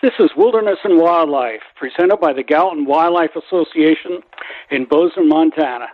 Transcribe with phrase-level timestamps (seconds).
[0.00, 4.20] This is Wilderness and Wildlife, presented by the Gallatin Wildlife Association
[4.70, 5.88] in Bozeman, Montana.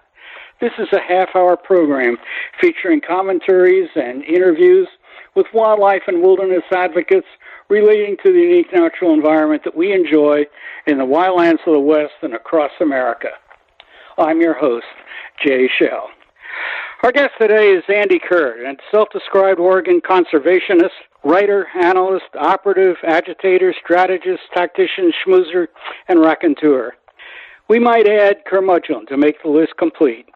[0.61, 2.19] This is a half hour program
[2.61, 4.89] featuring commentaries and interviews
[5.35, 7.27] with wildlife and wilderness advocates
[7.71, 10.45] relating to the unique natural environment that we enjoy
[10.87, 13.29] in the wildlands of the West and across America.
[14.19, 14.85] I'm your host,
[15.43, 16.11] Jay Shell.
[17.05, 20.91] Our guest today is Andy Kerr, a self described Oregon conservationist,
[21.25, 25.69] writer, analyst, operative, agitator, strategist, tactician, schmoozer,
[26.09, 26.95] and raconteur.
[27.69, 30.29] We might add curmudgeon to make the list complete.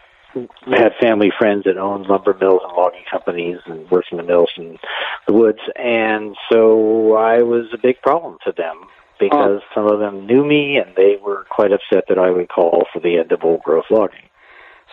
[0.67, 4.51] had family friends that owned lumber mills and logging companies and worked in the mills
[4.57, 4.79] and
[5.27, 8.89] the woods and so I was a big problem to them
[9.21, 9.75] because oh.
[9.75, 13.01] some of them knew me and they were quite upset that I would call for
[13.01, 14.29] the end of old growth logging.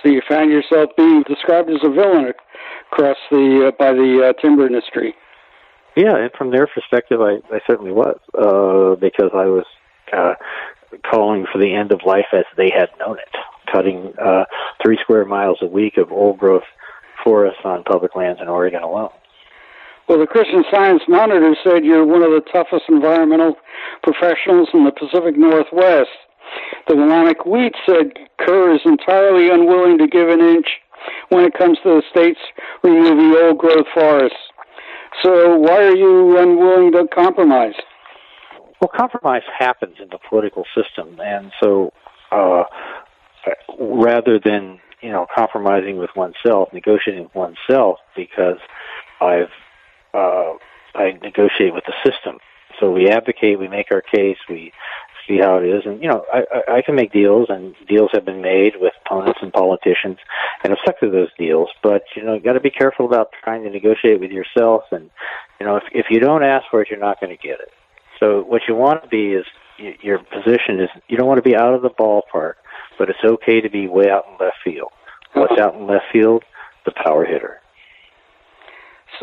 [0.04, 2.34] So you found yourself being described as a villain
[2.92, 5.16] across the uh, by the uh, timber industry.
[5.98, 9.66] Yeah, and from their perspective, I, I certainly was uh, because I was
[10.14, 10.36] uh,
[11.10, 13.36] calling for the end of life as they had known it
[13.72, 14.46] cutting uh,
[14.84, 16.64] three square miles a week of old growth
[17.24, 19.10] forests on public lands in Oregon alone.
[20.08, 23.56] Well, the Christian Science Monitor said you're one of the toughest environmental
[24.02, 26.10] professionals in the Pacific Northwest.
[26.88, 30.68] The Willamette Week said Kerr is entirely unwilling to give an inch
[31.30, 32.40] when it comes to the state's
[32.84, 34.38] removing old growth forests.
[35.22, 37.76] So why are you unwilling to compromise?
[38.82, 41.92] Well, compromise happens in the political system, and so
[42.32, 42.64] uh,
[43.80, 48.58] rather than you know compromising with oneself, negotiating with oneself, because
[49.22, 49.52] I've
[50.14, 50.54] uh,
[50.96, 52.40] I negotiate with the system.
[52.80, 54.72] So we advocate, we make our case, we
[55.28, 58.26] see how it is, and you know I, I, can make deals, and deals have
[58.26, 60.18] been made with opponents and politicians,
[60.64, 61.70] and I've stuck to those deals.
[61.84, 65.10] But you know, you got to be careful about trying to negotiate with yourself, and
[65.60, 67.72] you know if if you don't ask for it, you're not going to get it.
[68.20, 69.46] So what you want to be is
[70.02, 72.56] your position is you don't want to be out of the ballpark
[73.00, 74.92] but it's okay to be way out in left field.
[75.34, 76.44] What's out in left field?
[76.86, 77.62] The power hitter.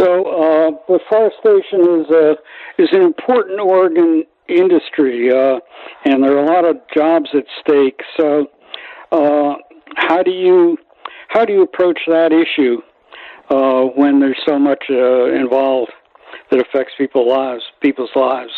[0.00, 2.36] So, uh, forestation is a
[2.78, 5.60] is an important Oregon industry, uh,
[6.04, 8.00] and there are a lot of jobs at stake.
[8.18, 8.46] So,
[9.12, 9.54] uh,
[9.94, 10.76] how do you
[11.28, 12.80] how do you approach that issue
[13.50, 15.92] uh, when there's so much uh, involved
[16.50, 18.52] that affects people's lives, people's lives?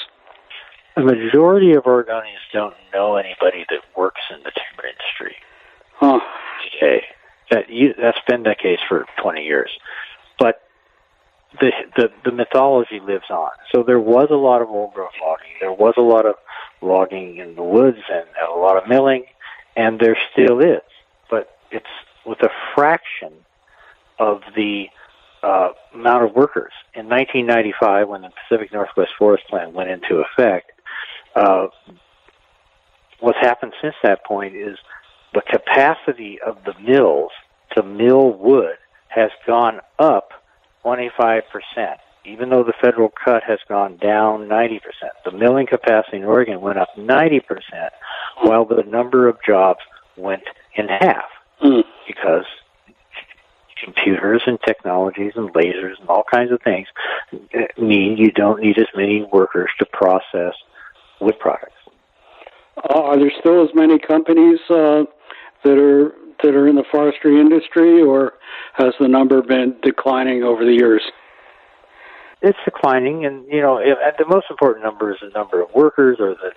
[0.99, 5.37] The majority of Oregonians don't know anybody that works in the timber industry.
[5.95, 6.19] Huh.
[6.77, 7.05] Okay.
[7.53, 9.71] That you, that's been the case for 20 years.
[10.41, 10.61] But
[11.61, 13.51] the, the the mythology lives on.
[13.73, 15.55] So there was a lot of old growth logging.
[15.61, 16.35] There was a lot of
[16.83, 19.25] logging in the woods and, and a lot of milling,
[19.77, 20.83] and there still is.
[21.31, 21.87] But it's
[22.27, 23.33] with a fraction
[24.19, 24.87] of the
[25.45, 26.73] uh, amount of workers.
[26.95, 30.73] In 1995, when the Pacific Northwest Forest Plan went into effect,
[31.35, 31.69] uh,
[33.21, 34.79] what's happened since that point is
[35.35, 37.31] the capacity of the mills
[37.77, 38.77] to mill wood
[39.09, 40.31] has gone up
[40.85, 41.43] 25%,
[42.25, 44.81] even though the federal cut has gone down 90%.
[45.25, 47.43] The milling capacity in Oregon went up 90%,
[48.43, 49.81] while the number of jobs
[50.17, 50.45] went
[50.75, 51.25] in half
[51.63, 51.85] mm.
[52.07, 52.45] because
[53.83, 56.89] computers and technologies and lasers and all kinds of things
[57.79, 60.55] mean you don't need as many workers to process
[61.21, 61.73] wood products.
[62.77, 65.05] Uh, are there still as many companies uh,
[65.65, 68.35] that are that are in the forestry industry, or
[68.75, 71.03] has the number been declining over the years?
[72.41, 76.19] It's declining, and you know, if, the most important number is the number of workers
[76.21, 76.53] or the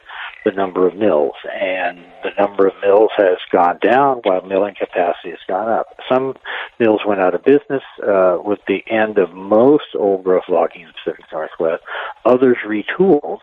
[0.46, 1.36] the number of mills.
[1.54, 5.88] And the number of mills has gone down while milling capacity has gone up.
[6.10, 6.36] Some
[6.80, 10.88] mills went out of business uh, with the end of most old growth logging in
[10.88, 11.84] the Pacific Northwest.
[12.26, 13.40] Others retooled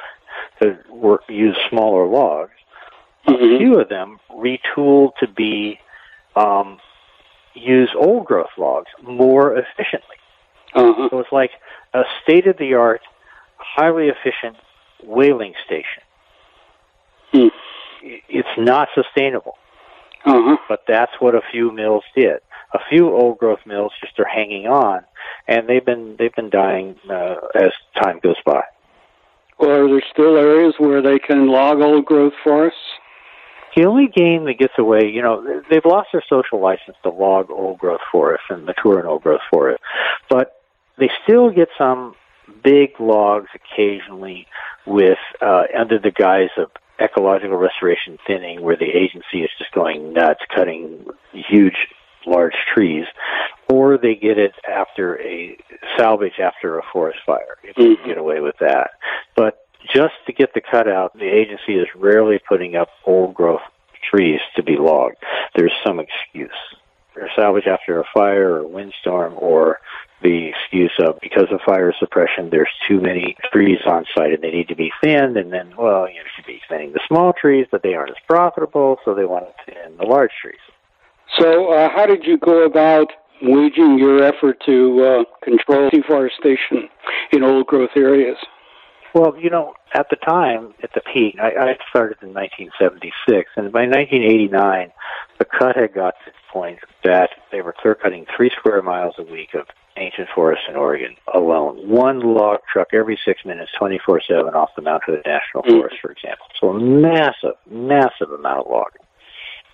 [0.91, 2.53] work, use smaller logs.
[3.27, 3.55] Mm-hmm.
[3.55, 5.79] A few of them retooled to be
[6.37, 6.79] um,
[7.55, 10.17] use old growth logs more efficiently.
[10.75, 11.09] Uh-huh.
[11.11, 11.53] So it's like
[11.95, 13.01] a state of the art,
[13.57, 14.57] highly efficient
[15.03, 16.03] whaling station.
[17.33, 17.49] Hmm.
[18.03, 19.57] It's not sustainable.
[20.25, 20.57] Uh-huh.
[20.69, 22.41] But that's what a few mills did.
[22.75, 25.05] A few old growth mills just are hanging on,
[25.47, 28.63] and they've been they've been dying uh, as time goes by.
[29.59, 32.79] Well, are there still areas where they can log old growth forests?
[33.77, 37.51] The only game that gets away, you know, they've lost their social license to log
[37.51, 39.85] old growth forests and mature old growth forests,
[40.29, 40.63] but
[40.99, 42.15] they still get some
[42.65, 44.47] big logs occasionally
[44.87, 46.71] with uh, under the guise of
[47.01, 51.77] ecological restoration thinning, where the agency is just going nuts, cutting huge,
[52.29, 53.07] large trees,
[53.69, 55.57] or they get it after a
[55.97, 57.57] salvage after a forest fire.
[57.63, 58.91] If you can get away with that,
[59.37, 63.61] but just to get the cut out, the agency is rarely putting up old growth
[64.11, 65.17] trees to be logged.
[65.55, 66.51] There's some excuse.
[67.17, 69.81] Or salvage after a fire or a windstorm or
[70.23, 74.51] the excuse of because of fire suppression, there's too many trees on site and they
[74.51, 75.37] need to be thinned.
[75.37, 78.99] And then, well, you should be thinning the small trees, but they aren't as profitable,
[79.05, 80.61] so they want to thin the large trees.
[81.37, 86.89] So, uh, how did you go about waging your effort to uh, control deforestation
[87.33, 88.37] in old growth areas?
[89.15, 93.73] Well, you know, at the time, at the peak, I, I started in 1976, and
[93.73, 94.93] by 1989,
[95.39, 99.15] the cut had got to the point that they were clear cutting three square miles
[99.19, 99.67] a week of
[99.97, 101.89] ancient forest in Oregon alone.
[101.89, 105.71] One log truck every six minutes, 24 7 off the Mount Hood National mm.
[105.71, 106.47] Forest, for example.
[106.61, 109.03] So a massive, massive amount of logging.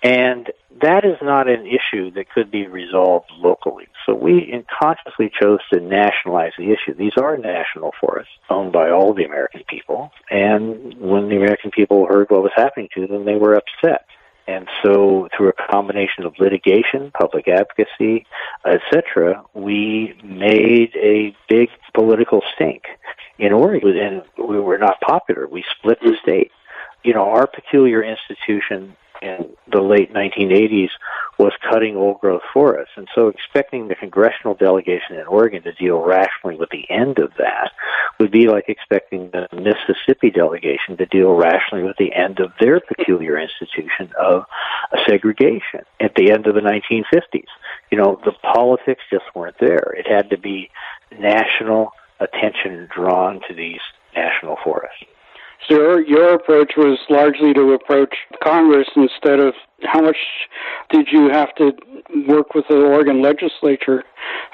[0.05, 0.51] And
[0.83, 3.87] that is not an issue that could be resolved locally.
[4.05, 6.93] So we consciously chose to nationalize the issue.
[6.93, 10.11] These are national forests owned by all the American people.
[10.29, 14.05] And when the American people heard what was happening to them, they were upset.
[14.47, 18.27] And so, through a combination of litigation, public advocacy,
[18.63, 22.83] etc., we made a big political stink
[23.39, 25.47] in Oregon, and we were not popular.
[25.47, 26.51] We split the state.
[27.03, 30.89] You know, our peculiar institution in the late 1980s
[31.37, 32.93] was cutting old growth forests.
[32.95, 37.31] And so expecting the congressional delegation in Oregon to deal rationally with the end of
[37.37, 37.71] that
[38.19, 42.79] would be like expecting the Mississippi delegation to deal rationally with the end of their
[42.79, 44.45] peculiar institution of
[45.07, 47.47] segregation at the end of the 1950s.
[47.91, 49.93] You know, the politics just weren't there.
[49.97, 50.69] It had to be
[51.19, 53.81] national attention drawn to these
[54.15, 55.03] national forests.
[55.67, 59.53] So your, your approach was largely to approach Congress instead of
[59.83, 60.17] how much
[60.89, 61.71] did you have to
[62.27, 64.03] work with the Oregon legislature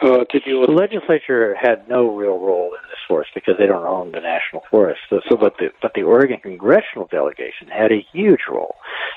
[0.02, 0.70] uh, to deal with?
[0.70, 4.64] The legislature had no real role in this forest because they don't own the national
[4.70, 5.02] forest.
[5.10, 8.76] So, so but the but the Oregon congressional delegation had a huge role,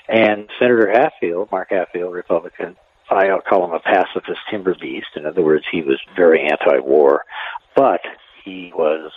[0.09, 2.77] and Senator Hatfield, Mark Hatfield, Republican,
[3.11, 5.09] I call him a pacifist timber beast.
[5.17, 7.25] In other words, he was very anti-war,
[7.77, 8.01] but
[8.45, 9.13] he was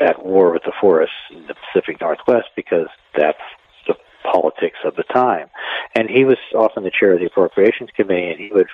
[0.00, 3.38] at war with the forests in the Pacific Northwest because that's
[3.86, 3.94] the
[4.24, 5.48] politics of the time.
[5.94, 8.68] And he was often the chair of the Appropriations Committee, and he would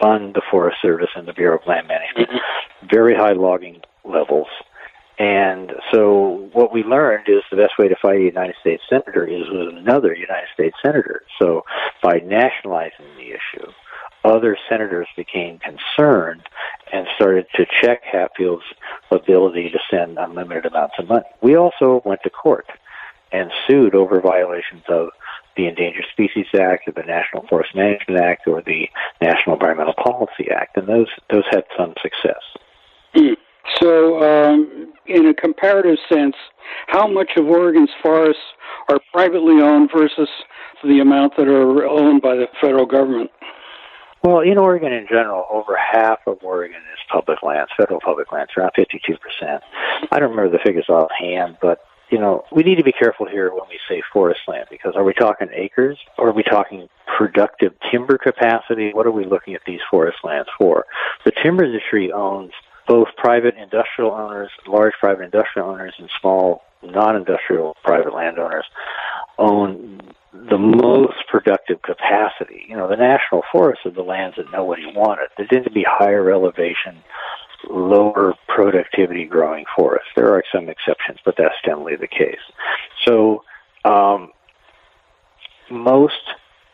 [0.00, 2.86] fund the Forest Service and the Bureau of Land Management, mm-hmm.
[2.90, 4.48] very high logging levels.
[5.18, 9.24] And so what we learned is the best way to fight a United States senator
[9.24, 11.22] is with another United States senator.
[11.40, 11.62] So
[12.02, 13.70] by nationalizing the issue,
[14.24, 16.42] other senators became concerned
[16.92, 18.64] and started to check Hatfield's
[19.10, 21.26] ability to send unlimited amounts of money.
[21.42, 22.66] We also went to court
[23.32, 25.08] and sued over violations of
[25.56, 28.88] the Endangered Species Act or the National Forest Management Act or the
[29.20, 32.42] National Environmental Policy Act, and those those had some success.
[33.80, 36.36] So, um, in a comparative sense,
[36.86, 38.42] how much of Oregon's forests
[38.90, 40.28] are privately owned versus
[40.82, 43.30] the amount that are owned by the federal government?
[44.24, 48.52] Well, in Oregon in general, over half of Oregon is public lands, federal public lands,
[48.56, 49.60] around 52%.
[50.10, 53.50] I don't remember the figures offhand, but you know, we need to be careful here
[53.50, 56.88] when we say forest land because are we talking acres or are we talking
[57.18, 58.92] productive timber capacity?
[58.94, 60.86] What are we looking at these forest lands for?
[61.26, 62.52] The timber industry owns
[62.88, 68.64] both private industrial owners, large private industrial owners, and small non-industrial private landowners
[69.38, 70.00] own
[70.32, 72.66] the most productive capacity.
[72.68, 75.28] You know, the national forests are the lands that nobody wanted.
[75.38, 77.02] They tend to be higher elevation,
[77.70, 80.08] lower productivity growing forests.
[80.16, 82.40] There are some exceptions, but that's generally the case.
[83.04, 83.44] So,
[83.84, 84.32] um,
[85.70, 86.14] most,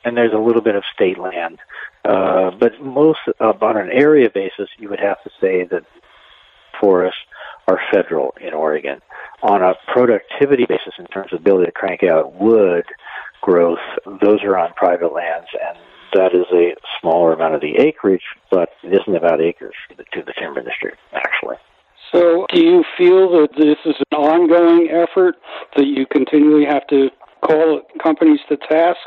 [0.04, 1.58] and there's a little bit of state land,
[2.04, 5.84] uh, but most uh, on an area basis, you would have to say that
[6.80, 7.20] forests
[7.70, 9.00] are federal in Oregon.
[9.42, 12.84] On a productivity basis, in terms of ability to crank out wood
[13.40, 13.78] growth,
[14.20, 15.78] those are on private lands, and
[16.12, 20.04] that is a smaller amount of the acreage, but it isn't about acres to the,
[20.12, 21.56] to the timber industry, actually.
[22.12, 25.36] So, do you feel that this is an ongoing effort
[25.76, 27.08] that you continually have to
[27.40, 28.98] call companies to task,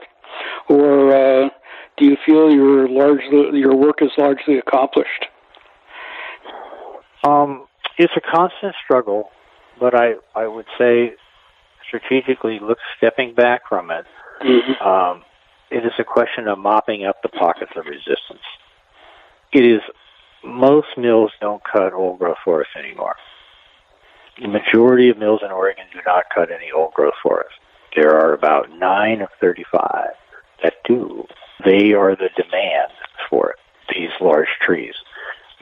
[0.70, 1.50] or uh,
[1.98, 5.26] do you feel your largely your work is largely accomplished?
[7.26, 7.66] Um,
[7.98, 9.30] it's a constant struggle,
[9.80, 11.14] but I I would say
[11.88, 14.06] strategically look stepping back from it.
[14.42, 14.88] Mm-hmm.
[14.88, 15.24] Um,
[15.70, 18.46] it is a question of mopping up the pockets of resistance.
[19.52, 19.82] It is
[20.44, 23.16] most mills don't cut old growth forests anymore.
[24.42, 27.54] The majority of mills in Oregon do not cut any old growth forests.
[27.96, 30.10] There are about nine of 35
[30.64, 31.26] that do.
[31.64, 32.92] They are the demand
[33.30, 33.60] for it,
[33.96, 34.96] these large trees,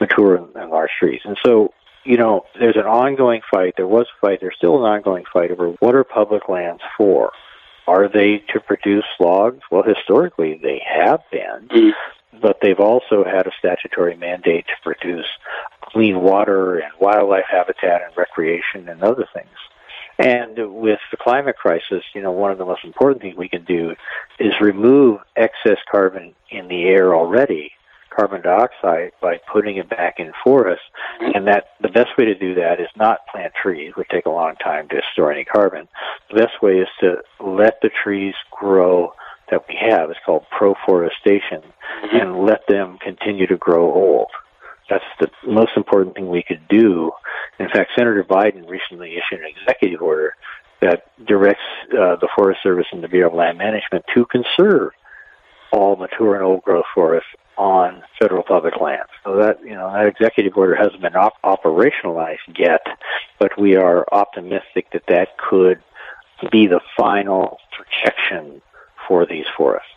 [0.00, 1.20] mature and large trees.
[1.24, 1.72] And so,
[2.04, 3.74] you know, there's an ongoing fight.
[3.76, 4.38] There was a fight.
[4.40, 7.32] There's still an ongoing fight over what are public lands for.
[7.86, 9.60] Are they to produce logs?
[9.70, 11.68] Well, historically, they have been.
[11.68, 11.92] Mm
[12.40, 15.26] but they've also had a statutory mandate to produce
[15.82, 19.48] clean water and wildlife habitat and recreation and other things.
[20.18, 23.64] And with the climate crisis, you know, one of the most important things we can
[23.64, 23.94] do
[24.38, 27.72] is remove excess carbon in the air already,
[28.14, 30.84] carbon dioxide, by putting it back in forests.
[31.20, 34.30] And that the best way to do that is not plant trees, which take a
[34.30, 35.88] long time to store any carbon.
[36.30, 39.14] The best way is to let the trees grow
[39.50, 40.10] that we have.
[40.10, 42.16] It's called proforestation, mm-hmm.
[42.16, 44.28] and let them continue to grow old.
[44.90, 47.12] That's the most important thing we could do.
[47.58, 50.34] In fact, Senator Biden recently issued an executive order
[50.80, 54.90] that directs uh, the Forest Service and the Bureau of Land Management to conserve
[55.72, 59.10] all mature and old growth forests on federal public lands.
[59.24, 62.80] So that you know that executive order hasn't been op- operationalized yet,
[63.38, 65.82] but we are optimistic that that could
[66.50, 68.60] be the final protection
[69.06, 69.88] for these forests.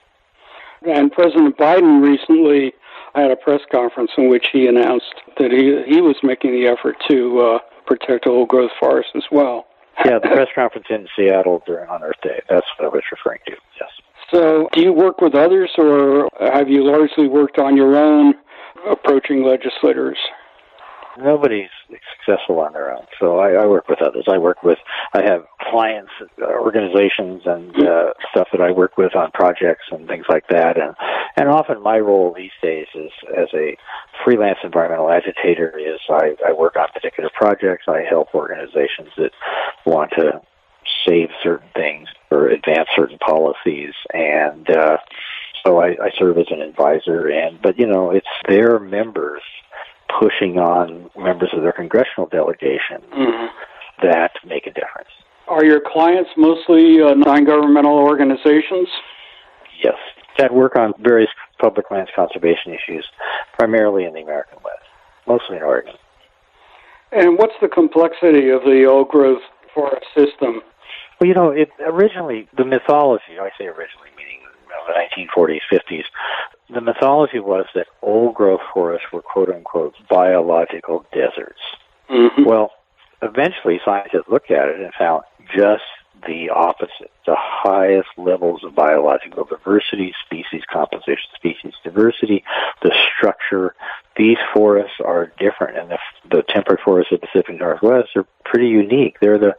[0.86, 2.74] And President Biden recently
[3.16, 6.96] had a press conference in which he announced that he he was making the effort
[7.10, 9.68] to uh, protect old growth forests as well.
[10.04, 12.42] Yeah, the press conference in Seattle during on Earth Day.
[12.50, 13.56] That's what I was referring to.
[13.80, 13.90] Yes.
[14.32, 18.34] So, do you work with others, or have you largely worked on your own,
[18.90, 20.18] approaching legislators?
[21.18, 21.70] nobody's
[22.18, 23.06] successful on their own.
[23.20, 24.26] So I, I work with others.
[24.28, 24.78] I work with,
[25.14, 30.08] I have clients, uh, organizations, and uh, stuff that I work with on projects and
[30.08, 30.78] things like that.
[30.78, 30.96] And
[31.38, 33.78] and often my role these days is as a
[34.24, 37.86] freelance environmental agitator is I, I work on particular projects.
[37.88, 39.32] I help organizations that
[39.86, 40.42] want to
[41.08, 44.70] save certain things or advance certain policies and.
[44.70, 44.98] uh
[45.66, 49.42] so I, I serve as an advisor and but you know it's their members
[50.20, 53.48] pushing on members of their congressional delegation mm-hmm.
[54.04, 55.10] that make a difference.
[55.48, 58.88] Are your clients mostly uh, non-governmental organizations?
[59.84, 59.96] Yes,
[60.38, 63.06] that work on various public lands conservation issues,
[63.58, 64.86] primarily in the American West,
[65.28, 65.96] mostly in Oregon.
[67.12, 69.42] And what's the complexity of the old growth
[69.74, 70.62] forest system?
[71.20, 73.40] Well, you know, it originally the mythology.
[73.40, 74.40] I say originally, meaning
[74.88, 76.04] the 1940s, 50s
[76.74, 81.60] the mythology was that old growth forests were quote unquote biological deserts.
[82.10, 82.44] Mm-hmm.
[82.44, 82.72] Well,
[83.22, 85.24] eventually scientists looked at it and found
[85.56, 85.84] just
[86.26, 87.12] the opposite.
[87.26, 92.44] The highest levels of biological diversity, species composition, species diversity,
[92.82, 93.76] the structure.
[94.18, 95.98] These forests are different, and the,
[96.30, 99.18] the temperate forests of the Pacific Northwest are pretty unique.
[99.20, 99.56] They're the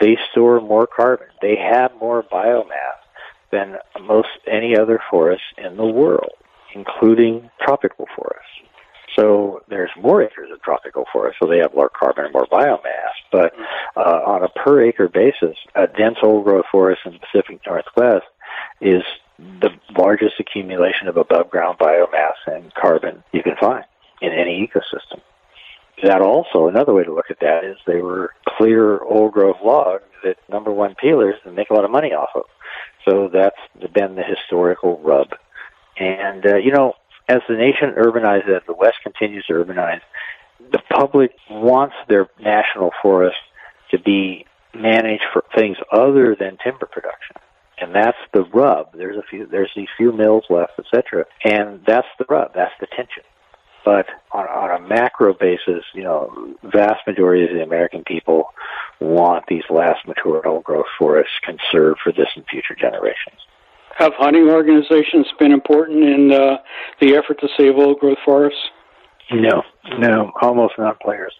[0.00, 1.28] they store more carbon.
[1.42, 2.98] They have more biomass
[3.50, 6.32] than most any other forest in the world
[6.74, 8.44] including tropical forests.
[9.16, 13.14] So there's more acres of tropical forest, so they have more carbon and more biomass.
[13.32, 13.54] But
[13.96, 18.26] uh, on a per acre basis, a dense old growth forest in the Pacific Northwest
[18.80, 19.02] is
[19.38, 23.84] the largest accumulation of above ground biomass and carbon you can find
[24.20, 25.20] in any ecosystem.
[26.02, 30.04] That also, another way to look at that is they were clear old growth logs
[30.22, 32.44] that number one peelers make a lot of money off of.
[33.04, 33.56] So that's
[33.92, 35.28] been the historical rub
[35.98, 36.94] and, uh, you know,
[37.28, 40.00] as the nation urbanizes, as the West continues to urbanize,
[40.72, 43.36] the public wants their national forest
[43.90, 47.36] to be managed for things other than timber production.
[47.80, 48.92] And that's the rub.
[48.92, 51.26] There's a few, there's these few mills left, etc.
[51.44, 52.54] And that's the rub.
[52.54, 53.22] That's the tension.
[53.84, 58.52] But on, on a macro basis, you know, vast majority of the American people
[59.00, 63.40] want these last mature old growth forests conserved for this and future generations.
[63.98, 66.58] Have hunting organizations been important in uh,
[67.00, 68.60] the effort to save old growth forests?
[69.30, 69.62] No,
[69.98, 71.34] no, almost not players.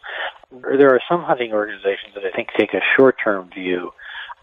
[0.50, 3.93] There are some hunting organizations that I think take a short term view.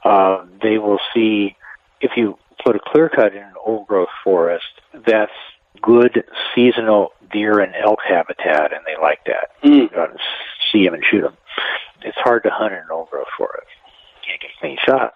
[0.04, 1.56] Uh, they will see
[2.02, 4.66] if you put a clear cut in an old growth forest,
[5.06, 5.32] that's
[5.82, 9.50] good seasonal deer and elk habitat, and they like that.
[9.64, 9.92] Mm.
[9.92, 10.18] You out
[10.72, 11.36] see them and shoot them.
[12.02, 13.68] It's hard to hunt in an old growth forest.
[14.24, 15.14] You can't get a clean shot.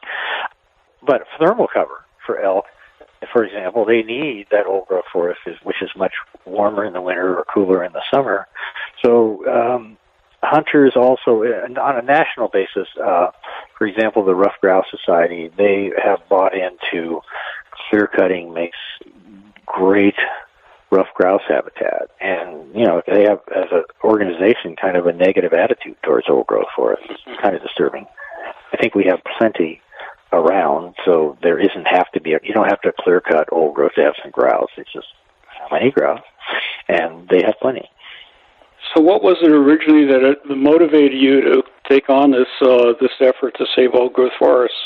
[1.05, 2.65] But thermal cover for elk,
[3.31, 6.13] for example, they need that old growth forest, which is much
[6.45, 8.47] warmer in the winter or cooler in the summer.
[9.03, 9.97] So um,
[10.43, 13.31] hunters also, on a national basis, uh,
[13.77, 17.21] for example, the Ruffed Grouse Society, they have bought into
[17.89, 18.77] clear cutting makes
[19.65, 20.15] great
[20.91, 22.09] ruffed grouse habitat.
[22.19, 26.47] And, you know, they have, as an organization, kind of a negative attitude towards old
[26.47, 27.05] growth forests.
[27.09, 28.07] It's kind of disturbing.
[28.73, 29.81] I think we have plenty
[30.31, 33.75] around, so there isn't have to be, a, you don't have to clear cut old
[33.75, 34.69] growth to have some grouse.
[34.77, 35.07] It's just
[35.59, 36.21] how many grouse?
[36.87, 37.89] And they have plenty.
[38.95, 43.11] So, what was it originally that, it, motivated you to take on this uh, this
[43.19, 44.77] effort to save old growth forests?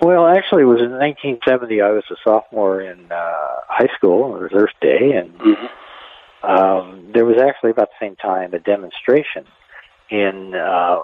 [0.00, 1.80] Well, actually, it was in 1970.
[1.80, 6.50] I was a sophomore in uh, high school on Earth Day, and mm-hmm.
[6.50, 9.44] um, there was actually about the same time a demonstration
[10.10, 11.00] in uh,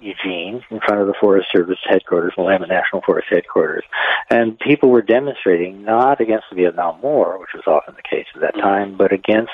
[0.00, 3.84] Eugene in front of the Forest Service headquarters, Willamette National Forest headquarters,
[4.30, 8.40] and people were demonstrating not against the Vietnam War, which was often the case at
[8.40, 8.60] that mm-hmm.
[8.60, 9.52] time, but against,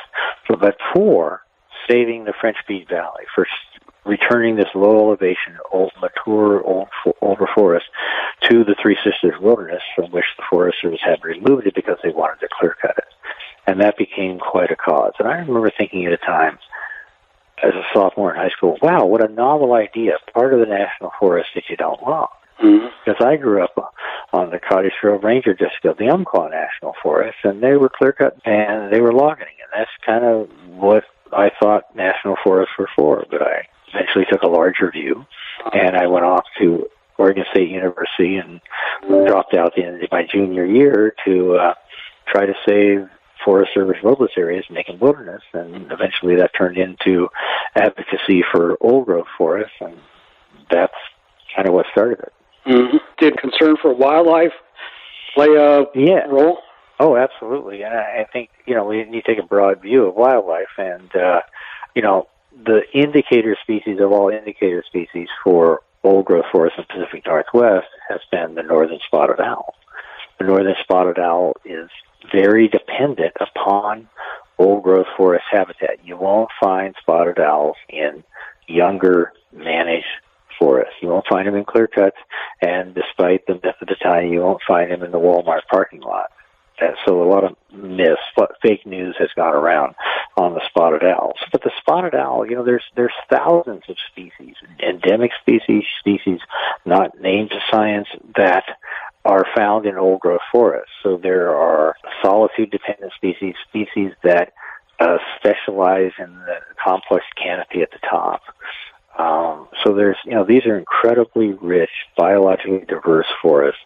[0.48, 1.42] but for
[1.88, 3.46] saving the French Pete Valley, for
[4.04, 6.88] returning this low elevation, old, mature, old,
[7.22, 7.86] older forest
[8.42, 12.10] to the Three Sisters Wilderness, from which the Forest Service had removed it because they
[12.10, 13.04] wanted to clear cut it.
[13.66, 15.14] And that became quite a cause.
[15.18, 16.58] And I remember thinking at a time,
[17.64, 21.12] as a sophomore in high school, wow, what a novel idea, part of the national
[21.18, 22.28] forest that you don't log.
[22.62, 22.86] Mm-hmm.
[23.04, 23.74] Because I grew up
[24.32, 28.12] on the Cottage Grove Ranger District of the Umpqua National Forest, and they were clear
[28.12, 32.88] cut and they were logging, and that's kind of what I thought national forests were
[32.94, 33.24] for.
[33.28, 35.26] But I eventually took a larger view,
[35.72, 36.86] and I went off to
[37.18, 38.60] Oregon State University and
[39.26, 41.74] dropped out the end of my junior year to uh,
[42.28, 43.08] try to save
[43.44, 47.28] Forest Service wilderness areas, making wilderness, and eventually that turned into
[47.74, 49.96] advocacy for old growth forests, and
[50.70, 50.94] that's
[51.54, 52.32] kind of what started it.
[52.66, 52.96] Mm-hmm.
[53.18, 54.52] Did concern for wildlife
[55.34, 56.24] play a yeah.
[56.28, 56.58] role?
[56.98, 57.82] Oh, absolutely.
[57.82, 61.14] And I think you know we need to take a broad view of wildlife, and
[61.14, 61.40] uh,
[61.94, 62.28] you know
[62.64, 67.88] the indicator species of all indicator species for old growth forests in the Pacific Northwest
[68.08, 69.74] has been the northern spotted owl.
[70.38, 71.90] The northern spotted owl is
[72.32, 74.08] very dependent upon
[74.58, 76.04] old growth forest habitat.
[76.04, 78.24] You won't find spotted owls in
[78.66, 80.06] younger managed
[80.58, 80.94] forests.
[81.00, 82.16] You won't find them in clear cuts,
[82.60, 86.00] and despite the myth of the time, you won't find them in the Walmart parking
[86.00, 86.30] lot.
[86.80, 88.20] And so a lot of myths,
[88.60, 89.94] fake news has gone around
[90.36, 91.38] on the spotted owls.
[91.52, 96.40] But the spotted owl, you know, there's there's thousands of species, endemic species, species
[96.84, 98.64] not named to science that
[99.24, 100.92] are found in old growth forests.
[101.02, 104.52] So there are solitude dependent species, species that
[105.00, 108.42] uh, specialize in the complex canopy at the top.
[109.18, 113.80] Um, so there's, you know, these are incredibly rich, biologically diverse forests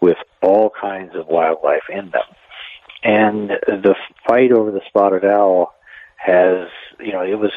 [0.00, 2.22] with all kinds of wildlife in them.
[3.04, 3.94] And the
[4.26, 5.74] fight over the spotted owl
[6.16, 6.68] has,
[7.00, 7.52] you know, it was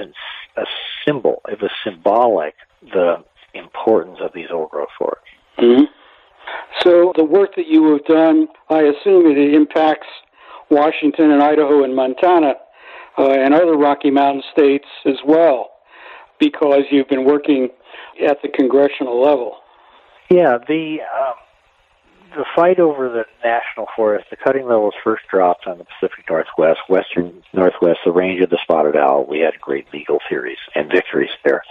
[0.57, 0.65] a
[1.05, 1.41] symbol.
[1.47, 5.27] It was symbolic the importance of these old growth forests.
[5.57, 5.85] Mm-hmm.
[6.81, 10.07] So the work that you have done, I assume it impacts
[10.69, 12.55] Washington and Idaho and Montana
[13.17, 15.71] uh, and other Rocky Mountain states as well,
[16.39, 17.69] because you've been working
[18.27, 19.57] at the congressional level.
[20.29, 21.35] Yeah, the um,
[22.35, 26.79] the fight over the national forest, the cutting levels first dropped on the Pacific Northwest,
[26.89, 29.25] western Northwest, the range of the spotted owl.
[29.25, 31.63] We had great legal theories and victories there.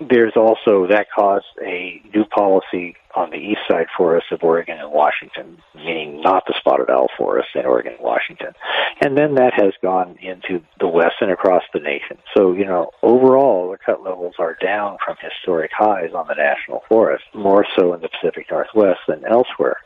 [0.00, 4.90] There's also that caused a new policy on the east side forests of Oregon and
[4.90, 8.54] Washington, meaning not the spotted owl forest in Oregon and Washington.
[9.00, 12.18] And then that has gone into the west and across the nation.
[12.36, 16.82] So, you know, overall, the cut levels are down from historic highs on the national
[16.88, 19.76] forest, more so in the Pacific Northwest than elsewhere.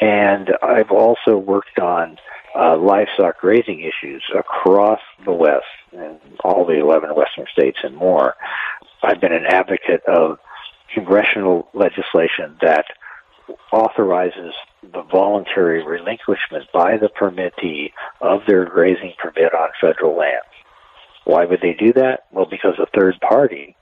[0.00, 2.18] And I've also worked on
[2.58, 8.34] uh, livestock grazing issues across the West and all the 11 western states and more.
[9.02, 10.38] I've been an advocate of
[10.94, 12.86] congressional legislation that
[13.72, 20.46] authorizes the voluntary relinquishment by the permittee of their grazing permit on federal lands.
[21.24, 22.24] Why would they do that?
[22.32, 23.76] Well, because a third party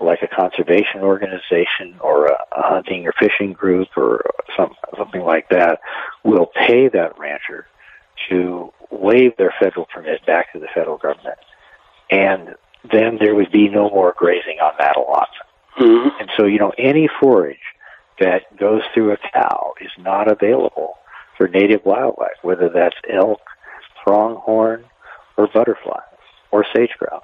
[0.00, 4.22] like a conservation organization or a, a hunting or fishing group or
[4.56, 5.80] some, something like that
[6.24, 7.66] will pay that rancher
[8.28, 11.38] to waive their federal permit back to the federal government.
[12.10, 12.54] And
[12.90, 15.28] then there would be no more grazing on that allotment.
[15.78, 16.20] Mm-hmm.
[16.20, 17.58] And so, you know, any forage
[18.20, 20.94] that goes through a cow is not available
[21.36, 23.40] for native wildlife, whether that's elk,
[24.04, 24.84] pronghorn,
[25.36, 26.02] or butterflies,
[26.50, 27.22] or sage grouse.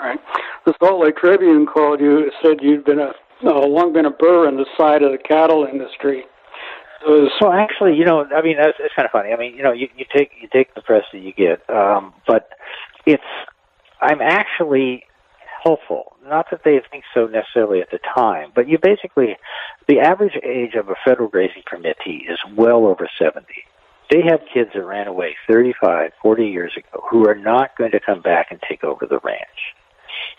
[0.00, 0.18] Right.
[0.64, 3.12] The Salt Lake Tribune called you, said you'd been a
[3.44, 6.24] uh, long been a burr in the side of the cattle industry.
[7.06, 7.30] Was...
[7.40, 9.32] Well, actually, you know, I mean, that's, it's kind of funny.
[9.32, 12.14] I mean, you know, you, you take you take the press that you get, um,
[12.26, 12.50] but
[13.06, 13.22] it's
[14.00, 15.04] I'm actually
[15.62, 16.16] helpful.
[16.26, 19.36] Not that they think so necessarily at the time, but you basically,
[19.88, 23.46] the average age of a federal grazing permittee is well over 70.
[24.10, 28.00] They have kids that ran away 35, 40 years ago who are not going to
[28.00, 29.74] come back and take over the ranch.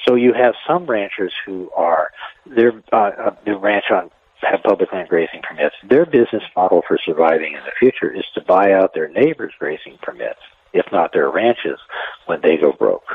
[0.08, 2.10] So you have some ranchers who are,
[2.46, 4.10] their, uh, ranch on
[4.42, 5.76] have public land grazing permits.
[5.88, 9.98] Their business model for surviving in the future is to buy out their neighbors' grazing
[10.02, 10.40] permits,
[10.74, 11.80] if not their ranches,
[12.26, 13.06] when they go broke.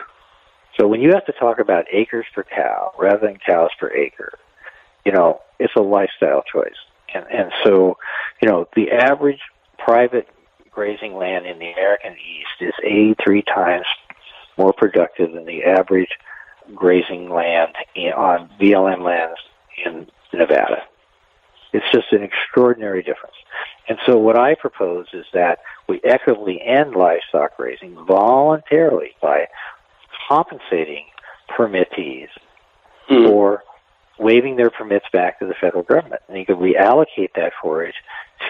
[0.79, 4.39] So when you have to talk about acres per cow rather than cows per acre,
[5.05, 6.77] you know, it's a lifestyle choice.
[7.15, 7.97] And, and so,
[8.43, 9.41] you know, the average
[9.79, 10.29] private
[10.71, 13.87] grazing land in the American East is 83 times
[14.59, 16.11] more productive than the average
[16.75, 19.39] grazing land in, on BLM lands
[19.85, 20.83] in Nevada.
[21.73, 23.35] It's just an extraordinary difference.
[23.89, 29.47] And so what I propose is that we equitably end livestock grazing voluntarily by
[30.29, 31.05] compensating
[31.49, 32.29] permittees
[33.09, 33.29] mm.
[33.29, 33.63] for
[34.19, 36.23] waiving their permits back to the federal government.
[36.29, 37.95] And you could reallocate that forage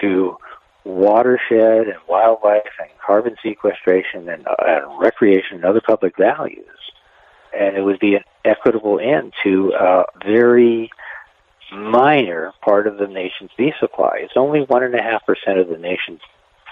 [0.01, 0.37] to
[0.83, 6.65] watershed and wildlife and carbon sequestration and, uh, and recreation and other public values.
[7.57, 10.89] And it would be an equitable end to a very
[11.71, 14.19] minor part of the nation's beef supply.
[14.21, 16.21] It's only one and a half percent of the nation's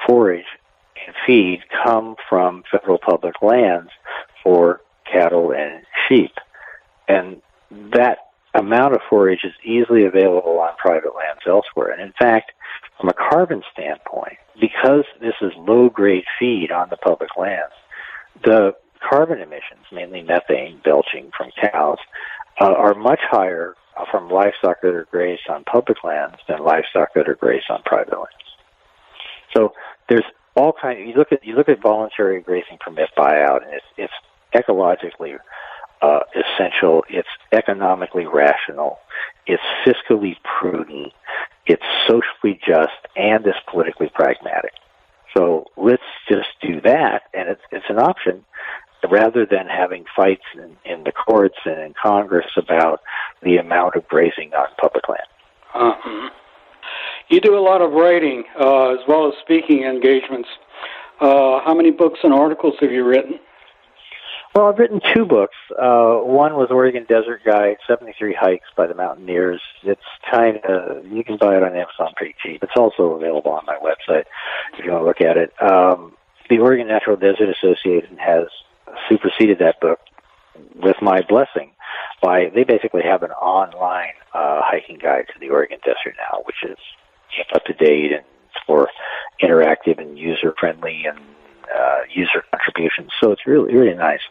[0.05, 0.45] forage
[1.05, 3.89] and feed come from federal public lands
[4.43, 6.31] for cattle, and sheep.
[7.07, 8.19] And that
[8.53, 11.91] amount of forage is easily available on private lands elsewhere.
[11.91, 12.51] And in fact,
[12.99, 17.73] from a carbon standpoint, because this is low grade feed on the public lands,
[18.43, 18.75] the
[19.07, 21.97] carbon emissions, mainly methane belching from cows,
[22.61, 23.75] uh, are much higher
[24.11, 28.13] from livestock that are grazed on public lands than livestock that are grazed on private
[28.13, 28.29] lands.
[29.55, 29.73] So
[30.09, 30.99] there's all kind.
[30.99, 34.13] Of, you look at you look at voluntary grazing permit buyout, and it's it's
[34.53, 35.37] ecologically
[36.01, 38.99] uh, essential, it's economically rational,
[39.47, 41.13] it's fiscally prudent,
[41.65, 44.71] it's socially just, and it's politically pragmatic.
[45.35, 48.45] So let's just do that, and it's, it's an option
[49.09, 53.01] rather than having fights in, in the courts and in Congress about
[53.43, 55.21] the amount of grazing on public land.
[55.73, 56.29] Uh-huh.
[57.29, 60.49] You do a lot of writing uh, as well as speaking engagements.
[61.19, 63.39] Uh, how many books and articles have you written?
[64.55, 65.55] Well, I've written two books.
[65.71, 69.61] Uh, one was Oregon Desert Guide, 73 Hikes by the Mountaineers.
[69.83, 69.99] It's
[70.31, 72.63] kind of, you can buy it on Amazon pretty cheap.
[72.63, 74.23] It's also available on my website
[74.77, 75.51] if you want to look at it.
[75.61, 76.13] Um,
[76.49, 78.47] the Oregon Natural Desert Association has
[79.09, 79.99] superseded that book
[80.75, 81.71] with my blessing
[82.21, 86.63] by, they basically have an online uh, hiking guide to the Oregon Desert now, which
[86.63, 86.77] is
[87.53, 88.23] up to date and
[88.55, 88.89] it's more
[89.41, 91.19] interactive and user friendly and
[91.75, 93.11] uh, user contributions.
[93.21, 94.21] So it's really really nice.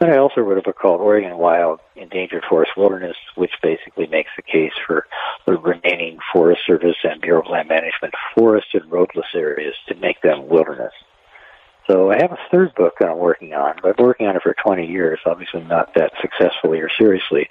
[0.00, 4.30] Then I also wrote a book called Oregon Wild Endangered Forest Wilderness, which basically makes
[4.36, 5.06] the case for
[5.46, 10.48] the remaining Forest Service and Bureau of Land Management forested roadless areas to make them
[10.48, 10.92] wilderness.
[11.86, 13.74] So I have a third book that I'm working on.
[13.84, 17.50] I've been working on it for 20 years, obviously not that successfully or seriously,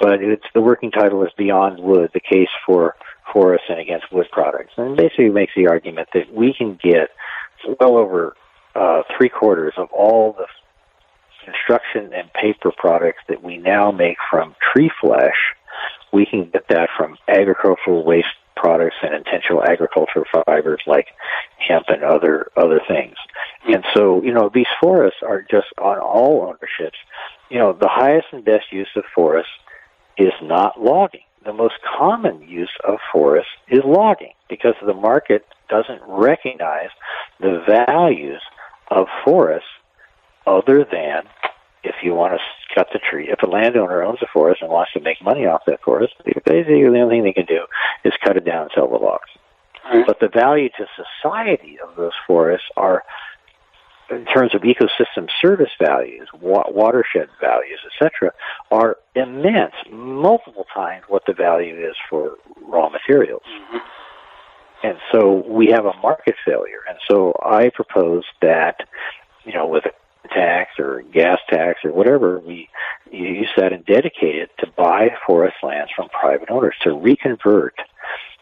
[0.00, 2.96] but it's the working title is Beyond Wood: The Case for
[3.32, 7.10] Forests and Against Wood Products, and basically makes the argument that we can get
[7.80, 8.34] well over
[8.74, 10.46] uh, three quarters of all the
[11.44, 15.36] construction and paper products that we now make from tree flesh,
[16.12, 18.28] we can get that from agricultural waste
[18.60, 21.08] products and intentional agricultural fibers like
[21.58, 23.14] hemp and other other things.
[23.66, 26.98] And so, you know, these forests are just on all ownerships.
[27.50, 29.50] You know, the highest and best use of forests
[30.16, 31.22] is not logging.
[31.44, 36.90] The most common use of forests is logging because the market doesn't recognize
[37.40, 38.42] the values
[38.90, 39.68] of forests
[40.46, 41.22] other than
[41.84, 43.28] if you want to cut the tree.
[43.30, 46.82] If a landowner owns a forest and wants to make money off that forest, basically
[46.82, 47.66] the only thing they can do
[48.04, 49.30] is cut it down and sell the logs.
[49.92, 50.06] Right.
[50.06, 53.04] But the value to society of those forests are
[54.10, 58.32] in terms of ecosystem service values, wa- watershed values, etc.,
[58.70, 62.36] are immense, multiple times what the value is for
[62.66, 63.42] raw materials.
[63.46, 63.76] Mm-hmm.
[64.82, 66.80] And so we have a market failure.
[66.88, 68.88] And so I propose that,
[69.44, 69.90] you know, with a
[70.28, 72.68] tax or gas tax or whatever, we
[73.10, 77.74] use that and dedicate it to buy forest lands from private owners, to reconvert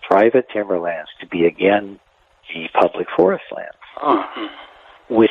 [0.08, 1.98] private timberlands to be again
[2.54, 3.76] the public forest lands.
[4.00, 4.48] Uh-huh
[5.08, 5.30] which,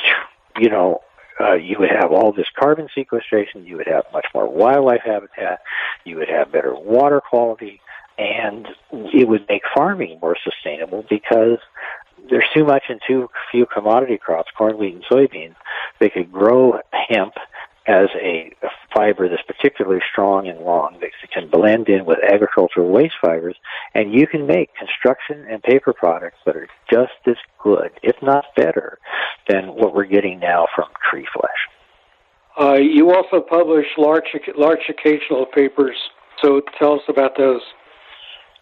[0.59, 1.01] you know,
[1.39, 5.59] uh, you would have all this carbon sequestration, you would have much more wildlife habitat,
[6.05, 7.81] you would have better water quality,
[8.17, 11.57] and it would make farming more sustainable because
[12.29, 15.55] there's too much and too few commodity crops, corn, wheat, and soybeans.
[15.99, 17.33] They could grow hemp
[17.87, 22.89] as a, a fiber that's particularly strong and long that can blend in with agricultural
[22.89, 23.55] waste fibers,
[23.93, 28.45] and you can make construction and paper products that are just as good, if not
[28.55, 28.97] better,
[29.47, 31.51] than what we're getting now from tree flesh.
[32.59, 34.23] Uh, you also publish large,
[34.57, 35.97] large occasional papers,
[36.41, 37.61] so tell us about those.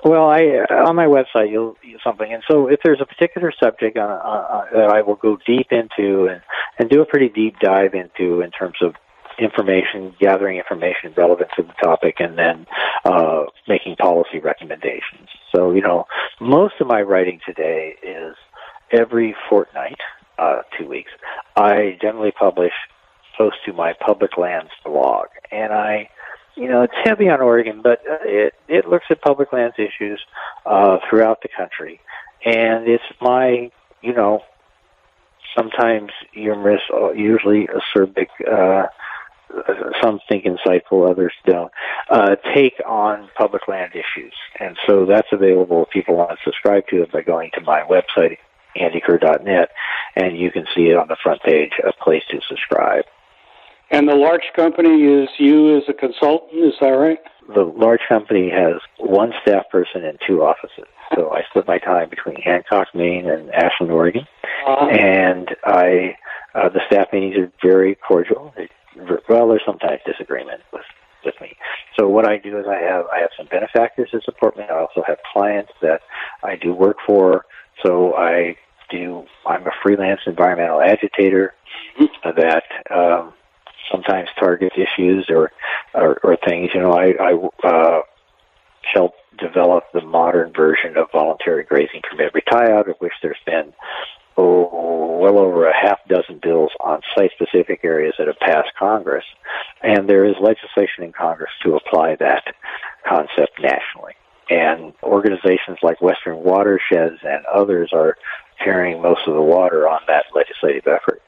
[0.03, 3.53] Well, I uh, on my website you'll you something, and so if there's a particular
[3.57, 6.41] subject uh, uh, that I will go deep into and
[6.77, 8.95] and do a pretty deep dive into in terms of
[9.39, 12.65] information, gathering information relevant to the topic, and then
[13.05, 15.29] uh, making policy recommendations.
[15.55, 16.05] So, you know,
[16.39, 18.35] most of my writing today is
[18.91, 19.99] every fortnight,
[20.37, 21.11] uh, two weeks.
[21.55, 22.73] I generally publish
[23.35, 26.09] close to my public lands blog, and I
[26.55, 30.21] you know, it's heavy on Oregon, but uh, it it looks at public lands issues
[30.65, 31.99] uh, throughout the country,
[32.45, 34.41] and it's my, you know,
[35.57, 38.87] sometimes humorous, uh, usually acerbic uh,
[40.01, 41.71] some think insightful, others don't,
[42.09, 44.33] uh, take on public land issues.
[44.59, 47.81] And so that's available if people want to subscribe to it by going to my
[47.81, 48.37] website,
[48.75, 49.69] andykerr.net,
[50.15, 53.05] and you can see it on the front page, a place to subscribe.
[53.93, 57.19] And the Larch Company is you as a consultant, is that right?
[57.53, 60.85] The Larch Company has one staff person and two offices.
[61.13, 64.25] So I split my time between Hancock, Maine, and Ashland, Oregon.
[64.65, 64.87] Uh-huh.
[64.87, 66.15] And I,
[66.55, 68.51] uh, the staff meetings are very cordial.
[69.29, 70.83] Well, there's sometimes disagreement with
[71.23, 71.55] with me.
[71.97, 74.63] So what I do is I have I have some benefactors that support me.
[74.69, 76.01] I also have clients that
[76.43, 77.45] I do work for.
[77.85, 78.57] So I
[78.89, 79.25] do.
[79.45, 81.53] I'm a freelance environmental agitator
[82.25, 83.33] that um,
[83.93, 85.51] sometimes targets issues or,
[85.93, 86.71] or or things.
[86.73, 88.01] You know, I I uh,
[88.93, 93.73] help develop the modern version of voluntary grazing permit out of which there's been
[94.37, 99.25] oh, well over a half dozen bills on site-specific areas that have passed Congress,
[99.81, 102.43] and there is legislation in Congress to apply that
[103.07, 104.13] concept nationally.
[104.49, 108.17] And organizations like Western Watersheds and others are
[108.63, 111.21] carrying most of the water on that legislative effort.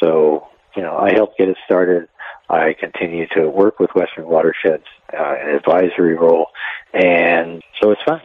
[0.00, 2.08] So, you know, I helped get it started.
[2.48, 4.84] I continue to work with Western Watersheds
[5.18, 6.48] uh, in an advisory role,
[6.92, 8.20] and so it's fun.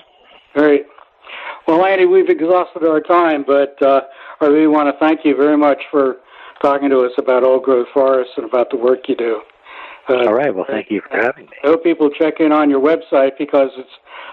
[0.54, 0.86] Great.
[1.68, 4.02] Well, Andy, we've exhausted our time, but uh,
[4.42, 6.18] I really want to thank you very much for
[6.62, 9.42] talking to us about old growth forests and about the work you do.
[10.10, 10.54] Uh, All right.
[10.54, 11.52] Well, thank you for having me.
[11.64, 13.90] I hope people check in on your website because it's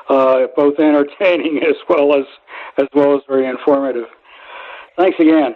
[0.08, 2.24] uh, both entertaining as well as
[2.78, 4.06] as well as very informative.
[4.96, 5.54] Thanks again.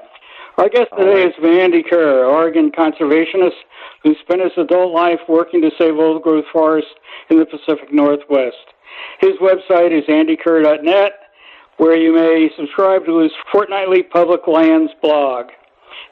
[0.60, 3.56] Our guest today is Andy Kerr, Oregon conservationist
[4.02, 6.90] who spent his adult life working to save old growth forests
[7.30, 8.68] in the Pacific Northwest.
[9.20, 11.12] His website is andykerr.net
[11.78, 15.46] where you may subscribe to his fortnightly public lands blog.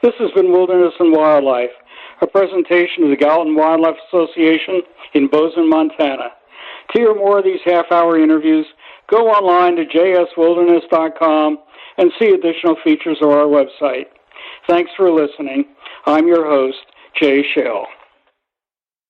[0.02, 1.76] This has been Wilderness and Wildlife,
[2.22, 4.80] a presentation of the Gallatin Wildlife Association
[5.12, 6.30] in Bozeman, Montana.
[6.94, 8.64] To hear more of these half hour interviews,
[9.11, 11.58] go online to jswilderness.com
[11.98, 14.06] and see additional features of our website.
[14.68, 15.64] Thanks for listening.
[16.04, 16.76] I'm your host,
[17.18, 17.87] Jay Shell.